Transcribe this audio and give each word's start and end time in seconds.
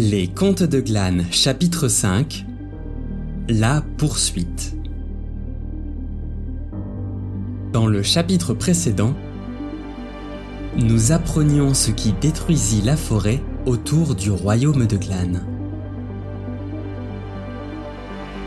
Les 0.00 0.28
Contes 0.28 0.62
de 0.62 0.80
Glane, 0.80 1.26
chapitre 1.30 1.86
5 1.86 2.46
La 3.50 3.82
poursuite. 3.98 4.74
Dans 7.74 7.86
le 7.86 8.02
chapitre 8.02 8.54
précédent, 8.54 9.12
nous 10.78 11.12
apprenions 11.12 11.74
ce 11.74 11.90
qui 11.90 12.14
détruisit 12.14 12.80
la 12.80 12.96
forêt 12.96 13.42
autour 13.66 14.14
du 14.14 14.30
royaume 14.30 14.86
de 14.86 14.96
Glane. 14.96 15.42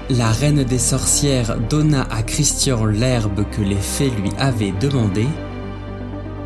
La 0.09 0.31
reine 0.31 0.63
des 0.63 0.79
sorcières 0.79 1.59
donna 1.70 2.07
à 2.09 2.23
Christian 2.23 2.83
l'herbe 2.85 3.45
que 3.51 3.62
les 3.62 3.76
fées 3.76 4.09
lui 4.09 4.31
avaient 4.40 4.73
demandée 4.81 5.29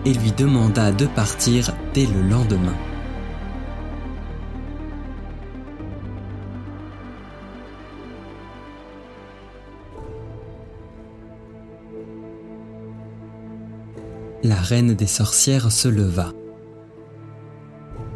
et 0.03 0.11
lui 0.11 0.33
demanda 0.33 0.91
de 0.91 1.05
partir 1.05 1.73
dès 1.93 2.07
le 2.07 2.29
lendemain. 2.29 2.75
La 14.47 14.55
reine 14.55 14.93
des 14.93 15.07
sorcières 15.07 15.73
se 15.73 15.89
leva. 15.89 16.31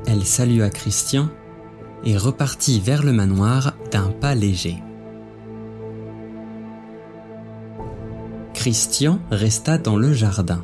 Elle 0.08 0.26
salua 0.26 0.70
Christian 0.70 1.28
et 2.06 2.16
repartit 2.16 2.80
vers 2.80 3.04
le 3.04 3.12
manoir 3.12 3.74
d'un 3.92 4.12
pas 4.12 4.34
léger. 4.34 4.82
Christian 8.54 9.20
resta 9.30 9.78
dans 9.78 9.98
le 9.98 10.14
jardin. 10.14 10.62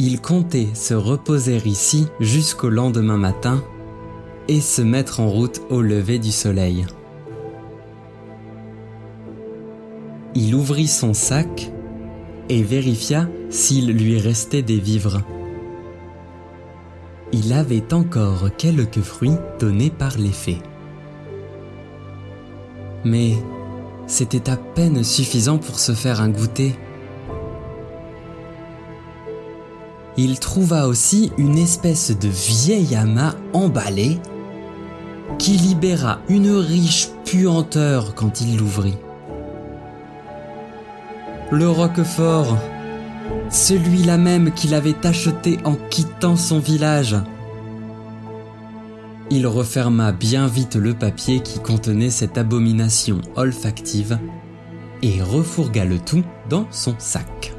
Il 0.00 0.20
comptait 0.20 0.74
se 0.74 0.94
reposer 0.94 1.62
ici 1.64 2.08
jusqu'au 2.18 2.70
lendemain 2.70 3.16
matin 3.16 3.62
et 4.48 4.60
se 4.60 4.82
mettre 4.82 5.20
en 5.20 5.28
route 5.28 5.62
au 5.70 5.82
lever 5.82 6.18
du 6.18 6.32
soleil. 6.32 6.84
Il 10.34 10.56
ouvrit 10.56 10.88
son 10.88 11.14
sac 11.14 11.70
et 12.48 12.62
vérifia 12.62 13.28
s'il 13.50 13.92
lui 13.92 14.18
restait 14.18 14.62
des 14.62 14.78
vivres. 14.78 15.22
Il 17.32 17.52
avait 17.52 17.92
encore 17.92 18.48
quelques 18.56 19.02
fruits 19.02 19.36
donnés 19.58 19.90
par 19.90 20.16
les 20.16 20.32
fées. 20.32 20.62
Mais 23.04 23.34
c'était 24.06 24.50
à 24.50 24.56
peine 24.56 25.04
suffisant 25.04 25.58
pour 25.58 25.78
se 25.78 25.92
faire 25.92 26.20
un 26.20 26.30
goûter. 26.30 26.74
Il 30.16 30.40
trouva 30.40 30.88
aussi 30.88 31.30
une 31.38 31.58
espèce 31.58 32.18
de 32.18 32.28
vieil 32.28 32.96
amas 32.96 33.36
emballé 33.52 34.18
qui 35.38 35.52
libéra 35.52 36.20
une 36.28 36.50
riche 36.50 37.10
puanteur 37.24 38.14
quand 38.14 38.40
il 38.40 38.56
l'ouvrit. 38.56 38.96
Le 41.50 41.66
Roquefort, 41.66 42.58
celui-là 43.48 44.18
même 44.18 44.52
qu'il 44.52 44.74
avait 44.74 45.06
acheté 45.06 45.58
en 45.64 45.76
quittant 45.88 46.36
son 46.36 46.58
village. 46.58 47.16
Il 49.30 49.46
referma 49.46 50.12
bien 50.12 50.46
vite 50.46 50.76
le 50.76 50.92
papier 50.92 51.40
qui 51.40 51.58
contenait 51.58 52.10
cette 52.10 52.36
abomination 52.36 53.22
olfactive 53.34 54.18
et 55.00 55.22
refourgua 55.22 55.86
le 55.86 55.98
tout 55.98 56.22
dans 56.50 56.66
son 56.70 56.94
sac. 56.98 57.54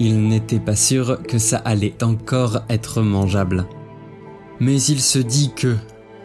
Il 0.00 0.26
n'était 0.26 0.58
pas 0.58 0.76
sûr 0.76 1.22
que 1.22 1.38
ça 1.38 1.58
allait 1.58 2.02
encore 2.02 2.62
être 2.68 3.02
mangeable. 3.02 3.66
Mais 4.58 4.82
il 4.82 5.00
se 5.00 5.20
dit 5.20 5.52
que, 5.54 5.76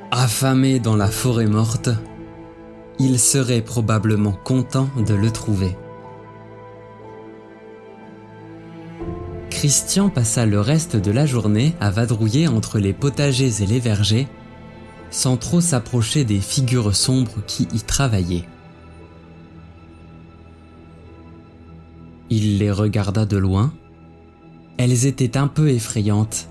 affamé 0.09 0.79
dans 0.79 0.95
la 0.95 1.07
forêt 1.07 1.45
morte, 1.45 1.89
il 3.03 3.19
serait 3.19 3.61
probablement 3.61 4.31
content 4.31 4.87
de 4.95 5.15
le 5.15 5.31
trouver. 5.31 5.75
Christian 9.49 10.09
passa 10.09 10.45
le 10.45 10.59
reste 10.59 10.95
de 10.95 11.09
la 11.11 11.25
journée 11.25 11.73
à 11.79 11.89
vadrouiller 11.89 12.47
entre 12.47 12.77
les 12.77 12.93
potagers 12.93 13.63
et 13.63 13.65
les 13.65 13.79
vergers, 13.79 14.27
sans 15.09 15.35
trop 15.35 15.61
s'approcher 15.61 16.25
des 16.25 16.39
figures 16.39 16.95
sombres 16.95 17.43
qui 17.47 17.67
y 17.73 17.81
travaillaient. 17.81 18.45
Il 22.29 22.59
les 22.59 22.71
regarda 22.71 23.25
de 23.25 23.37
loin. 23.37 23.73
Elles 24.77 25.07
étaient 25.07 25.37
un 25.37 25.47
peu 25.47 25.69
effrayantes. 25.69 26.47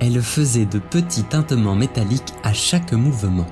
Elles 0.00 0.20
faisaient 0.20 0.66
de 0.66 0.80
petits 0.80 1.22
tintements 1.22 1.76
métalliques 1.76 2.34
à 2.42 2.52
chaque 2.52 2.92
mouvement. 2.92 3.46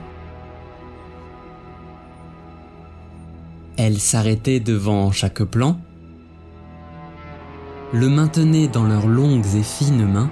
Elles 3.76 4.00
s'arrêtaient 4.00 4.60
devant 4.60 5.12
chaque 5.12 5.42
plan 5.42 5.78
le 7.92 8.08
maintenaient 8.08 8.68
dans 8.68 8.84
leurs 8.84 9.06
longues 9.06 9.54
et 9.54 9.62
fines 9.62 10.06
mains, 10.06 10.30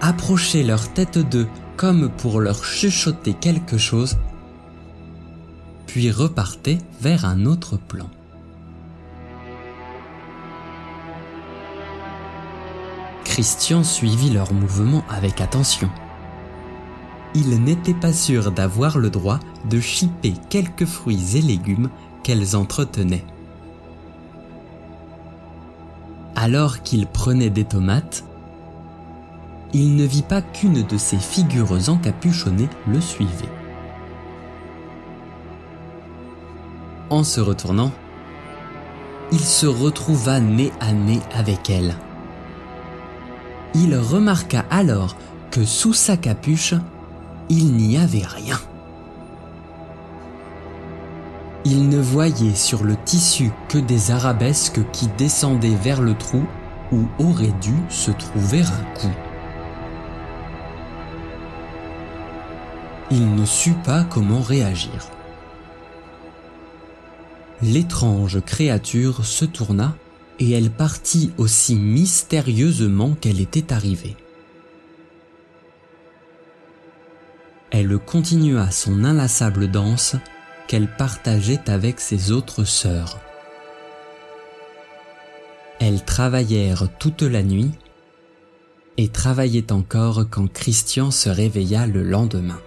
approchaient 0.00 0.62
leur 0.62 0.92
tête 0.92 1.18
d'eux 1.18 1.48
comme 1.76 2.10
pour 2.10 2.40
leur 2.40 2.64
chuchoter 2.64 3.32
quelque 3.32 3.78
chose, 3.78 4.18
puis 5.86 6.10
repartaient 6.10 6.78
vers 7.00 7.24
un 7.24 7.46
autre 7.46 7.78
plan. 7.78 8.08
Christian 13.24 13.82
suivit 13.82 14.30
leurs 14.30 14.52
mouvements 14.52 15.04
avec 15.08 15.40
attention. 15.40 15.88
Il 17.34 17.62
n'était 17.62 17.94
pas 17.94 18.12
sûr 18.12 18.52
d'avoir 18.52 18.98
le 18.98 19.08
droit 19.08 19.40
de 19.68 19.80
chipper 19.80 20.34
quelques 20.50 20.84
fruits 20.84 21.36
et 21.36 21.40
légumes 21.40 21.88
qu'elles 22.22 22.56
entretenaient. 22.56 23.24
Alors 26.36 26.82
qu'il 26.82 27.06
prenait 27.06 27.50
des 27.50 27.64
tomates, 27.64 28.24
il 29.72 29.96
ne 29.96 30.04
vit 30.04 30.22
pas 30.22 30.42
qu'une 30.42 30.82
de 30.82 30.98
ces 30.98 31.16
figures 31.16 31.88
encapuchonnées 31.88 32.68
le 32.86 33.00
suivait. 33.00 33.48
En 37.08 37.24
se 37.24 37.40
retournant, 37.40 37.92
il 39.32 39.40
se 39.40 39.66
retrouva 39.66 40.40
nez 40.40 40.72
à 40.80 40.92
nez 40.92 41.20
avec 41.34 41.70
elle. 41.70 41.96
Il 43.74 43.96
remarqua 43.96 44.64
alors 44.70 45.16
que 45.50 45.64
sous 45.64 45.94
sa 45.94 46.18
capuche, 46.18 46.74
il 47.48 47.72
n'y 47.72 47.96
avait 47.96 48.26
rien. 48.26 48.58
Il 51.64 51.88
ne 51.88 51.98
voyait 51.98 52.56
sur 52.56 52.82
le 52.82 52.96
tissu 53.04 53.52
que 53.68 53.78
des 53.78 54.10
arabesques 54.10 54.80
qui 54.92 55.06
descendaient 55.16 55.76
vers 55.76 56.02
le 56.02 56.14
trou 56.14 56.44
où 56.90 57.06
aurait 57.18 57.54
dû 57.60 57.74
se 57.88 58.10
trouver 58.10 58.62
un 58.62 58.98
cou. 58.98 59.08
Il 63.10 63.34
ne 63.34 63.44
sut 63.44 63.76
pas 63.84 64.04
comment 64.04 64.40
réagir. 64.40 65.08
L'étrange 67.62 68.40
créature 68.40 69.24
se 69.24 69.44
tourna 69.44 69.94
et 70.40 70.50
elle 70.50 70.70
partit 70.70 71.30
aussi 71.38 71.76
mystérieusement 71.76 73.14
qu'elle 73.20 73.40
était 73.40 73.72
arrivée. 73.72 74.16
Elle 77.72 77.98
continua 77.98 78.70
son 78.70 79.02
inlassable 79.02 79.66
danse 79.66 80.16
qu'elle 80.68 80.94
partageait 80.94 81.70
avec 81.70 82.00
ses 82.00 82.30
autres 82.30 82.64
sœurs. 82.64 83.18
Elles 85.80 86.04
travaillèrent 86.04 86.88
toute 86.98 87.22
la 87.22 87.42
nuit 87.42 87.72
et 88.98 89.08
travaillaient 89.08 89.72
encore 89.72 90.24
quand 90.30 90.52
Christian 90.52 91.10
se 91.10 91.30
réveilla 91.30 91.86
le 91.86 92.02
lendemain. 92.02 92.60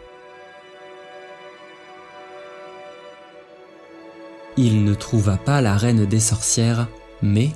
Il 4.58 4.84
ne 4.84 4.96
trouva 4.96 5.38
pas 5.38 5.62
la 5.62 5.78
reine 5.78 6.06
des 6.08 6.20
sorcières, 6.20 6.88
mais, 7.22 7.52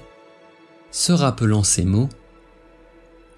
se 0.92 1.14
rappelant 1.14 1.64
ces 1.64 1.86
mots, 1.86 2.10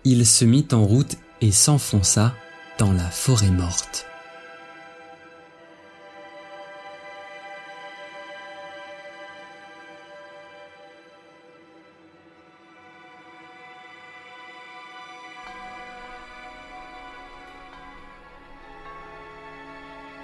il 0.03 0.25
se 0.25 0.43
mit 0.43 0.67
en 0.73 0.83
route 0.83 1.15
et 1.39 1.51
s'enfonça 1.51 2.33
dans 2.77 2.91
la 2.91 3.09
forêt 3.09 3.51
morte. 3.51 4.10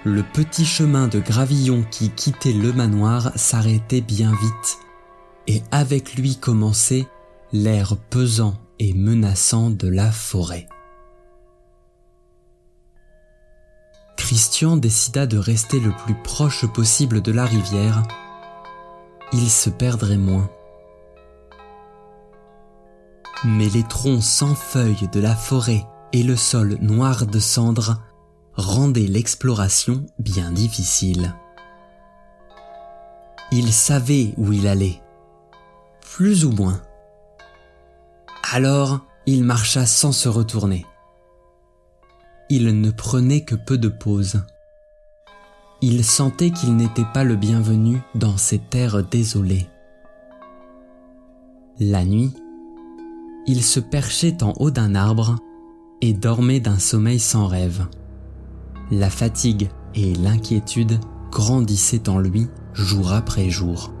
Le 0.04 0.22
petit 0.22 0.64
chemin 0.64 1.08
de 1.08 1.18
gravillon 1.18 1.84
qui 1.90 2.10
quittait 2.10 2.52
le 2.52 2.72
manoir 2.72 3.32
s'arrêtait 3.34 4.00
bien 4.00 4.30
vite, 4.30 4.78
et 5.48 5.62
avec 5.72 6.14
lui 6.14 6.36
commençait 6.36 7.06
l'air 7.52 7.96
pesant 8.10 8.54
et 8.78 8.94
menaçant 8.94 9.70
de 9.70 9.88
la 9.88 10.12
forêt. 10.12 10.68
Christian 14.16 14.76
décida 14.76 15.26
de 15.26 15.38
rester 15.38 15.80
le 15.80 15.90
plus 16.04 16.14
proche 16.14 16.66
possible 16.66 17.20
de 17.20 17.32
la 17.32 17.44
rivière. 17.44 18.02
Il 19.32 19.50
se 19.50 19.70
perdrait 19.70 20.16
moins. 20.16 20.48
Mais 23.44 23.68
les 23.68 23.84
troncs 23.84 24.22
sans 24.22 24.54
feuilles 24.54 25.08
de 25.12 25.20
la 25.20 25.34
forêt 25.34 25.84
et 26.12 26.22
le 26.22 26.36
sol 26.36 26.76
noir 26.80 27.26
de 27.26 27.38
cendres 27.38 28.00
rendaient 28.58 29.06
l'exploration 29.06 30.04
bien 30.18 30.50
difficile. 30.50 31.34
Il 33.52 33.72
savait 33.72 34.34
où 34.36 34.52
il 34.52 34.66
allait, 34.66 35.00
plus 36.00 36.44
ou 36.44 36.50
moins. 36.50 36.82
Alors, 38.52 39.06
il 39.26 39.44
marcha 39.44 39.86
sans 39.86 40.12
se 40.12 40.28
retourner. 40.28 40.84
Il 42.50 42.80
ne 42.80 42.90
prenait 42.90 43.42
que 43.42 43.54
peu 43.54 43.78
de 43.78 43.88
pauses. 43.88 44.42
Il 45.80 46.04
sentait 46.04 46.50
qu'il 46.50 46.74
n'était 46.74 47.06
pas 47.14 47.24
le 47.24 47.36
bienvenu 47.36 48.00
dans 48.16 48.36
ces 48.36 48.58
terres 48.58 49.04
désolées. 49.04 49.68
La 51.78 52.04
nuit, 52.04 52.34
il 53.46 53.62
se 53.62 53.78
perchait 53.78 54.42
en 54.42 54.52
haut 54.56 54.72
d'un 54.72 54.96
arbre 54.96 55.36
et 56.00 56.12
dormait 56.12 56.60
d'un 56.60 56.78
sommeil 56.78 57.20
sans 57.20 57.46
rêve. 57.46 57.86
La 58.90 59.10
fatigue 59.10 59.68
et 59.94 60.14
l'inquiétude 60.14 60.98
grandissaient 61.30 62.08
en 62.08 62.18
lui 62.18 62.48
jour 62.72 63.12
après 63.12 63.50
jour. 63.50 63.92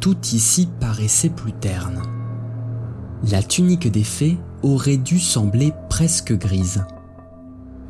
Tout 0.00 0.16
ici 0.32 0.66
paraissait 0.80 1.28
plus 1.28 1.52
terne. 1.52 2.00
La 3.30 3.42
tunique 3.42 3.90
des 3.90 4.04
fées 4.04 4.38
aurait 4.62 4.96
dû 4.96 5.18
sembler 5.18 5.74
presque 5.90 6.32
grise. 6.32 6.86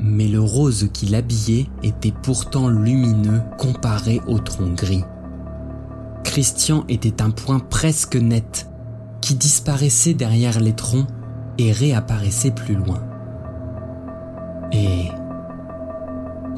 Mais 0.01 0.27
le 0.27 0.41
rose 0.41 0.89
qui 0.93 1.07
l'habillait 1.07 1.67
était 1.85 2.15
pourtant 2.23 2.69
lumineux 2.69 3.43
comparé 3.59 4.21
au 4.27 4.41
tronc 4.41 4.71
gris. 4.71 5.05
Christian 6.25 6.85
était 6.89 7.23
un 7.23 7.31
point 7.31 7.61
presque 7.61 8.17
net 8.17 8.69
qui 9.21 9.37
disparaissait 9.37 10.15
derrière 10.15 10.59
les 10.59 10.75
troncs 10.75 11.07
et 11.59 11.71
réapparaissait 11.71 12.51
plus 12.51 12.75
loin. 12.75 13.16
Et 14.73 15.09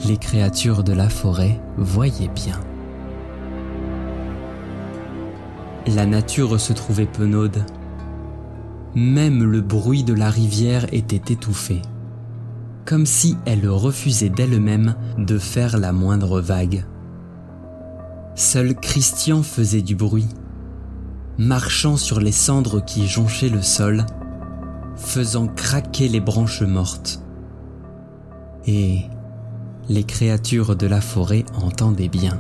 les 0.06 0.16
créatures 0.16 0.84
de 0.84 0.92
la 0.92 1.08
forêt 1.08 1.60
voyaient 1.76 2.30
bien. 2.34 2.58
La 5.86 6.06
nature 6.06 6.60
se 6.60 6.72
trouvait 6.72 7.06
penaude. 7.06 7.64
Même 8.94 9.44
le 9.44 9.60
bruit 9.60 10.04
de 10.04 10.14
la 10.14 10.30
rivière 10.30 10.86
était 10.92 11.32
étouffé, 11.32 11.82
comme 12.84 13.06
si 13.06 13.36
elle 13.44 13.68
refusait 13.68 14.28
d'elle-même 14.28 14.96
de 15.18 15.38
faire 15.38 15.78
la 15.78 15.92
moindre 15.92 16.40
vague. 16.40 16.84
Seul 18.34 18.74
Christian 18.74 19.42
faisait 19.42 19.82
du 19.82 19.94
bruit, 19.94 20.28
marchant 21.38 21.96
sur 21.96 22.20
les 22.20 22.32
cendres 22.32 22.84
qui 22.84 23.06
jonchaient 23.06 23.48
le 23.48 23.62
sol, 23.62 24.04
faisant 24.96 25.46
craquer 25.46 26.08
les 26.08 26.20
branches 26.20 26.62
mortes. 26.62 27.20
Et 28.70 29.00
les 29.88 30.04
créatures 30.04 30.76
de 30.76 30.86
la 30.86 31.00
forêt 31.00 31.46
entendaient 31.62 32.10
bien. 32.10 32.38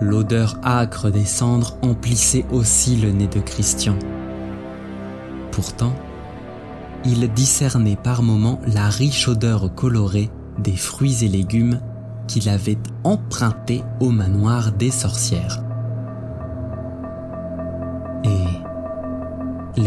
L'odeur 0.00 0.58
âcre 0.64 1.10
des 1.10 1.26
cendres 1.26 1.76
emplissait 1.82 2.46
aussi 2.50 2.96
le 2.96 3.10
nez 3.10 3.26
de 3.26 3.40
Christian. 3.40 3.94
Pourtant, 5.52 5.92
il 7.04 7.30
discernait 7.34 7.98
par 8.02 8.22
moments 8.22 8.58
la 8.66 8.88
riche 8.88 9.28
odeur 9.28 9.74
colorée 9.74 10.30
des 10.58 10.76
fruits 10.76 11.26
et 11.26 11.28
légumes 11.28 11.78
qu'il 12.26 12.48
avait 12.48 12.78
empruntés 13.04 13.84
au 14.00 14.08
manoir 14.08 14.72
des 14.72 14.90
sorcières. 14.90 15.62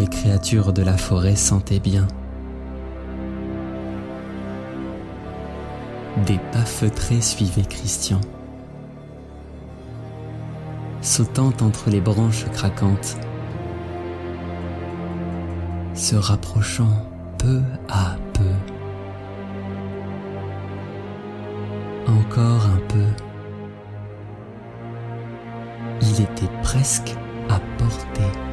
Les 0.02 0.08
créatures 0.08 0.74
de 0.74 0.82
la 0.82 0.98
forêt 0.98 1.36
sentaient 1.36 1.80
bien 1.80 2.08
Des 6.26 6.40
pas 6.52 6.66
feutrés 6.66 7.22
suivaient 7.22 7.62
Christian. 7.62 8.20
Sautant 11.04 11.54
entre 11.62 11.92
les 11.92 12.02
branches 12.02 12.46
craquantes, 12.52 13.16
se 15.94 16.16
rapprochant 16.16 17.06
peu 17.38 17.62
à 17.88 18.16
peu. 18.34 18.56
Encore 22.08 22.66
un 22.66 22.82
peu. 22.88 23.08
Il 26.02 26.22
était 26.22 26.52
presque 26.64 27.16
à 27.50 27.60
portée. 27.78 28.51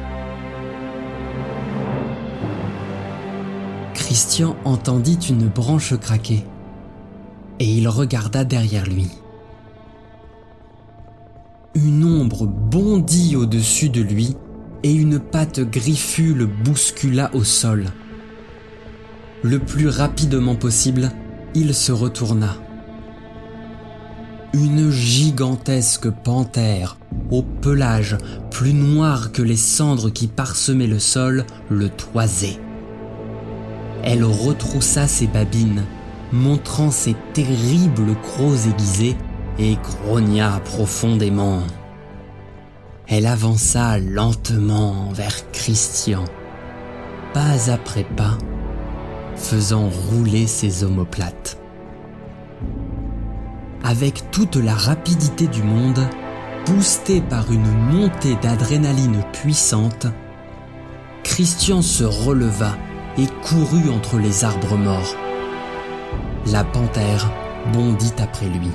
Christian 4.09 4.55
entendit 4.65 5.19
une 5.29 5.47
branche 5.47 5.95
craquer 5.95 6.43
et 7.59 7.65
il 7.65 7.87
regarda 7.87 8.43
derrière 8.43 8.87
lui. 8.87 9.07
Une 11.75 12.03
ombre 12.03 12.47
bondit 12.47 13.35
au-dessus 13.35 13.89
de 13.89 14.01
lui 14.01 14.35
et 14.81 14.91
une 14.91 15.19
patte 15.19 15.59
griffue 15.59 16.33
le 16.33 16.47
bouscula 16.47 17.29
au 17.35 17.43
sol. 17.43 17.85
Le 19.43 19.59
plus 19.59 19.89
rapidement 19.89 20.55
possible, 20.55 21.11
il 21.53 21.75
se 21.75 21.91
retourna. 21.91 22.55
Une 24.53 24.89
gigantesque 24.89 26.09
panthère, 26.09 26.97
au 27.29 27.43
pelage 27.43 28.17
plus 28.49 28.73
noir 28.73 29.31
que 29.31 29.43
les 29.43 29.55
cendres 29.55 30.09
qui 30.09 30.25
parsemaient 30.25 30.87
le 30.87 30.97
sol, 30.97 31.45
le 31.69 31.89
toisait. 31.89 32.59
Elle 34.03 34.23
retroussa 34.23 35.07
ses 35.07 35.27
babines 35.27 35.83
montrant 36.31 36.91
ses 36.91 37.15
terribles 37.33 38.15
crocs 38.21 38.67
aiguisés 38.67 39.15
et 39.57 39.75
grogna 39.75 40.61
profondément. 40.63 41.61
Elle 43.07 43.25
avança 43.25 43.97
lentement 43.99 45.09
vers 45.11 45.51
Christian, 45.51 46.25
pas 47.33 47.71
après 47.71 48.03
pas, 48.03 48.37
faisant 49.35 49.89
rouler 49.89 50.45
ses 50.45 50.83
omoplates. 50.83 51.57
Avec 53.83 54.29
toute 54.31 54.57
la 54.57 54.75
rapidité 54.75 55.47
du 55.47 55.63
monde, 55.63 56.01
boosté 56.67 57.21
par 57.21 57.51
une 57.51 57.71
montée 57.71 58.35
d'adrénaline 58.41 59.23
puissante, 59.33 60.05
Christian 61.23 61.81
se 61.81 62.03
releva 62.03 62.75
et 63.19 63.27
courut 63.43 63.89
entre 63.89 64.17
les 64.17 64.43
arbres 64.43 64.77
morts 64.77 65.15
la 66.51 66.63
panthère 66.63 67.29
bondit 67.73 68.13
après 68.17 68.47
lui. 68.47 68.71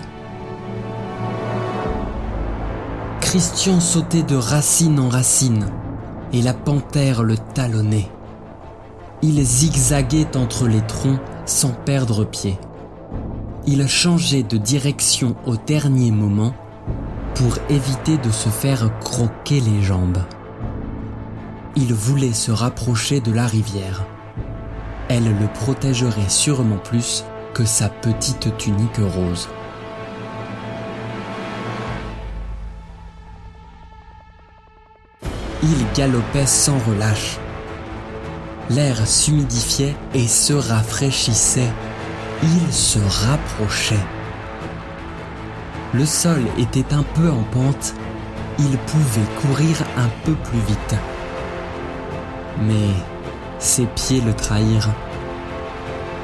Christian 3.20 3.80
sautait 3.80 4.22
de 4.22 4.36
racine 4.36 5.00
en 5.00 5.08
racine 5.08 5.66
et 6.32 6.42
la 6.42 6.54
panthère 6.54 7.22
le 7.22 7.36
talonnait. 7.36 8.08
Il 9.22 9.42
zigzaguait 9.42 10.36
entre 10.36 10.68
les 10.68 10.82
troncs 10.82 11.18
sans 11.46 11.70
perdre 11.70 12.24
pied. 12.24 12.58
Il 13.66 13.86
changeait 13.88 14.42
de 14.42 14.58
direction 14.58 15.34
au 15.46 15.56
dernier 15.56 16.10
moment 16.10 16.54
pour 17.34 17.56
éviter 17.70 18.18
de 18.18 18.30
se 18.30 18.50
faire 18.50 18.90
croquer 19.00 19.60
les 19.60 19.82
jambes. 19.82 20.18
Il 21.74 21.92
voulait 21.92 22.34
se 22.34 22.52
rapprocher 22.52 23.20
de 23.20 23.32
la 23.32 23.46
rivière. 23.46 24.04
Elle 25.08 25.24
le 25.24 25.46
protégerait 25.52 26.28
sûrement 26.28 26.78
plus 26.78 27.24
que 27.52 27.64
sa 27.64 27.88
petite 27.88 28.56
tunique 28.56 28.96
rose. 28.98 29.48
Il 35.62 35.86
galopait 35.96 36.46
sans 36.46 36.78
relâche. 36.78 37.38
L'air 38.70 39.06
s'humidifiait 39.06 39.94
et 40.14 40.26
se 40.26 40.52
rafraîchissait. 40.52 41.70
Il 42.42 42.72
se 42.72 42.98
rapprochait. 43.26 44.06
Le 45.92 46.04
sol 46.04 46.42
était 46.58 46.92
un 46.92 47.02
peu 47.02 47.30
en 47.30 47.42
pente. 47.52 47.94
Il 48.58 48.76
pouvait 48.78 49.40
courir 49.40 49.76
un 49.96 50.08
peu 50.24 50.32
plus 50.32 50.58
vite. 50.60 50.96
Mais 52.62 52.90
ses 53.64 53.86
pieds 53.86 54.20
le 54.20 54.34
trahirent 54.34 54.90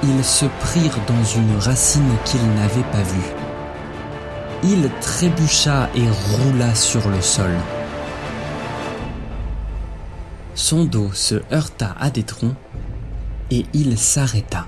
ils 0.02 0.24
se 0.24 0.46
prirent 0.46 0.98
dans 1.06 1.24
une 1.24 1.58
racine 1.58 2.16
qu'ils 2.24 2.46
n'avaient 2.54 2.90
pas 2.90 3.02
vue. 3.02 3.32
il 4.62 4.90
trébucha 5.00 5.88
et 5.94 6.08
roula 6.08 6.74
sur 6.74 7.08
le 7.08 7.20
sol. 7.20 7.50
Son 10.54 10.84
dos 10.84 11.10
se 11.12 11.36
heurta 11.52 11.94
à 11.98 12.10
des 12.10 12.22
troncs 12.22 12.54
et 13.50 13.64
il 13.72 13.96
s'arrêta. 13.98 14.66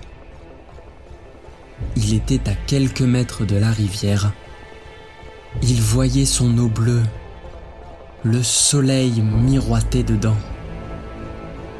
Il 1.96 2.14
était 2.14 2.48
à 2.48 2.54
quelques 2.66 3.02
mètres 3.02 3.44
de 3.44 3.56
la 3.56 3.70
rivière. 3.70 4.32
Il 5.62 5.80
voyait 5.80 6.24
son 6.24 6.56
eau 6.58 6.68
bleue. 6.68 7.02
Le 8.22 8.42
soleil 8.42 9.20
miroitait 9.20 10.04
dedans. 10.04 10.36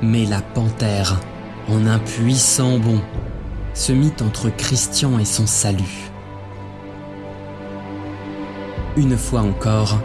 Mais 0.03 0.27
la 0.27 0.41
panthère, 0.41 1.21
en 1.69 1.87
un 1.87 2.01
puissant 2.01 2.79
bond, 2.79 3.01
se 3.73 3.93
mit 3.93 4.13
entre 4.21 4.51
Christian 4.51 5.19
et 5.21 5.25
son 5.25 5.47
salut. 5.47 6.11
Une 8.97 9.17
fois 9.17 9.41
encore, 9.41 10.01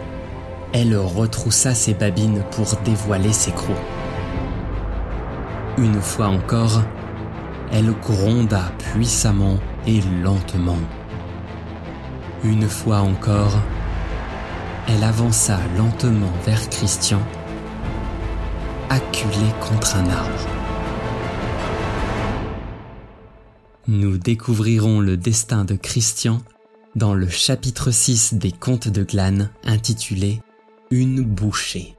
elle 0.72 0.96
retroussa 0.96 1.74
ses 1.74 1.94
babines 1.94 2.42
pour 2.52 2.66
dévoiler 2.84 3.32
ses 3.32 3.50
crocs. 3.50 3.76
Une 5.76 6.00
fois 6.00 6.28
encore, 6.28 6.82
elle 7.72 7.92
gronda 8.00 8.72
puissamment 8.78 9.58
et 9.86 10.00
lentement. 10.22 10.78
Une 12.44 12.68
fois 12.68 12.98
encore, 12.98 13.58
elle 14.88 15.02
avança 15.04 15.58
lentement 15.76 16.32
vers 16.46 16.68
Christian, 16.70 17.20
acculée 18.90 19.52
contre 19.60 19.96
un 19.96 20.08
arbre. 20.08 20.46
Nous 23.86 24.18
découvrirons 24.18 25.00
le 25.00 25.16
destin 25.16 25.64
de 25.64 25.74
Christian 25.74 26.42
dans 26.94 27.14
le 27.14 27.28
chapitre 27.28 27.90
6 27.90 28.34
des 28.34 28.52
Contes 28.52 28.88
de 28.88 29.02
Glane 29.02 29.50
intitulé 29.64 30.40
Une 30.90 31.22
bouchée. 31.22 31.97